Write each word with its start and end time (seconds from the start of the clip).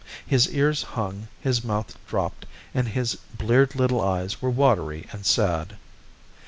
His 0.25 0.49
ears 0.49 0.81
hung, 0.81 1.27
his 1.41 1.63
mouth 1.63 1.95
dropped, 2.07 2.47
and 2.73 2.87
his 2.87 3.19
bleared 3.37 3.75
little 3.75 4.01
eyes 4.01 4.41
were 4.41 4.49
watery 4.49 5.05
and 5.11 5.23
sad. 5.27 5.77